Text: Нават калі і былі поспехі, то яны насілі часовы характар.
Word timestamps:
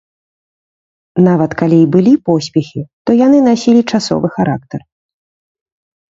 Нават 1.27 1.51
калі 1.59 1.77
і 1.81 1.89
былі 1.95 2.13
поспехі, 2.29 2.81
то 3.09 3.17
яны 3.25 3.37
насілі 3.49 3.81
часовы 3.97 4.27
характар. 4.39 4.79